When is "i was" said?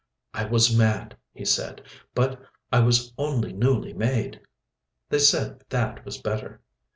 0.33-0.75, 2.73-3.13